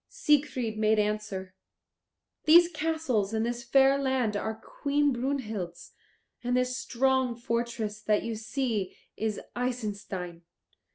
Siegfried 0.09 0.79
made 0.79 0.97
answer, 0.97 1.53
"These 2.45 2.69
castles 2.71 3.35
and 3.35 3.45
this 3.45 3.63
fair 3.63 3.99
land 3.99 4.35
are 4.35 4.55
Queen 4.55 5.13
Brunhild's 5.13 5.91
and 6.43 6.57
this 6.57 6.75
strong 6.75 7.35
fortress 7.35 8.01
that 8.01 8.23
you 8.23 8.33
see 8.33 8.97
is 9.15 9.39
Isenstein. 9.55 10.41